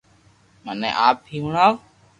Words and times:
مني 0.65 0.89
آپ 1.07 1.17
ھي 1.29 1.37
ھڻاو 1.45 1.73